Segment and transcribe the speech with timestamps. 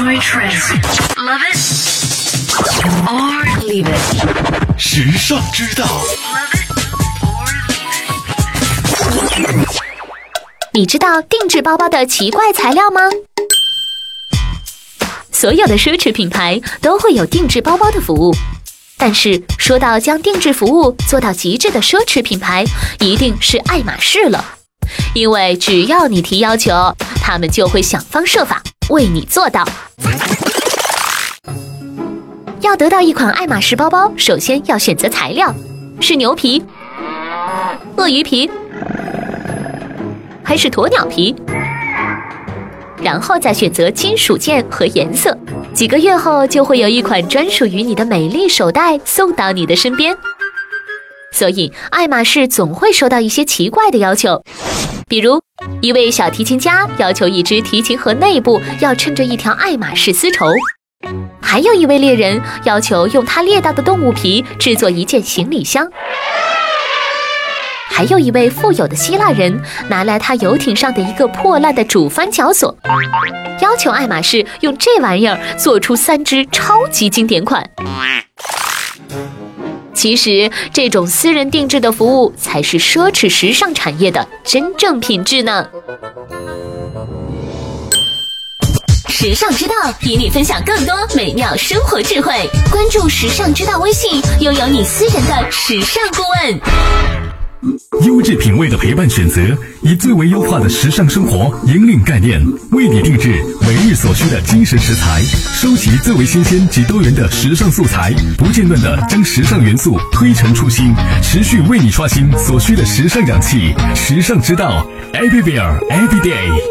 [0.00, 0.72] Enjoy trends.
[1.18, 1.58] Love it
[3.06, 4.78] or leave it.
[4.78, 5.86] 时尚之道.
[10.72, 13.02] 你知道定制包包的奇怪材料吗？
[15.30, 18.34] 所有的奢侈品牌都会有定制包包的服务，
[18.96, 22.64] 但是说到将定制服务做到极致的奢侈品牌，
[23.00, 24.42] 一定是爱马仕了。
[25.12, 29.66] 因为只要你提要求，他们就会想方设法为你做到。
[32.60, 35.54] 要得到一款爱马仕包包，首先要选择材料，
[36.00, 36.62] 是牛皮、
[37.96, 38.50] 鳄鱼皮。
[40.42, 41.34] 还是鸵鸟皮，
[43.00, 45.38] 然后再选择金属件和颜色。
[45.72, 50.16] 几个月后，就会有一款专属于你的美丽手袋送到你的身边。
[51.30, 54.42] 所以，爱马仕总会收到一些奇怪的要求，
[55.10, 55.42] 比如
[55.80, 60.46] 一位小提琴家要求一只提琴盒内部要衬着一条爱马仕丝绸，
[61.42, 65.84] 还有一位猎人要求用他猎到的动物皮制作一件行李箱。
[67.90, 72.72] 还有一位富有的希腊人拿来他游艇上的一个破烂的主翻角锁，
[73.60, 77.68] 要求爱马仕用这玩意儿做出三只超级经典款。
[80.00, 85.68] 其实，这种私人定制的服务才是奢侈时尚产业的真正品质呢。
[89.10, 92.32] 时尚之道与你分享更多美妙生活智慧，
[92.72, 97.29] 关注时尚之道微信，拥有你私人的时尚顾问。
[98.06, 99.40] 优质品味的陪伴选择，
[99.82, 102.40] 以最为优化的时尚生活引领概念，
[102.72, 103.28] 为你定制
[103.60, 105.20] 每日所需的精神食材，
[105.54, 113.74] 收集最为新鲜及多元的时尚素材，不间断的将时尚元素推陈出新，持续为你刷新所需的时尚氧气。
[113.94, 116.69] 时尚之道，Everywhere Every Day。